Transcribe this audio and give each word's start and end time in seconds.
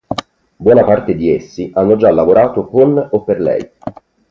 Buona 0.57 0.83
parte 0.83 1.13
di 1.15 1.29
essi, 1.29 1.69
hanno 1.75 1.95
già 1.95 2.09
lavorato 2.09 2.65
con 2.65 3.07
o 3.11 3.23
per 3.23 3.39
lei. 3.39 3.69